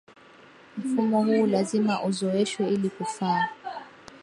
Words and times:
Mfumo 0.77 1.23
huu 1.23 1.47
lazima 1.47 2.03
uzoeshwe 2.03 2.69
ili 2.69 2.89
kufaa 2.89 3.47